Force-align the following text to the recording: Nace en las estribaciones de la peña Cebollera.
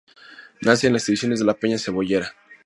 Nace 0.61 0.87
en 0.87 0.93
las 0.93 1.03
estribaciones 1.03 1.37
de 1.37 1.45
la 1.45 1.53
peña 1.53 1.77
Cebollera. 1.77 2.33